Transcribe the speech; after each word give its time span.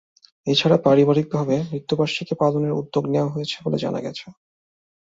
এ 0.47 0.53
ছাড়া 0.55 0.77
পারিবারিকভাবে 0.85 1.55
মৃত্যুবার্ষিকী 1.71 2.33
পালনের 2.41 2.77
উদ্যোগ 2.79 3.03
নেওয়া 3.07 3.33
হয়েছে 3.35 3.55
বলে 3.65 3.77
জানা 3.77 3.99
গেছে। 4.01 4.25